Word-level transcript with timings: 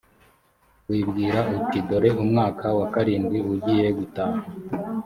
wibwira 0.89 1.39
uti 1.57 1.77
dore 1.87 2.09
umwaka 2.23 2.65
wa 2.77 2.85
karindwi 2.93 3.37
ugiye 3.53 3.87
gutaha 3.97 4.39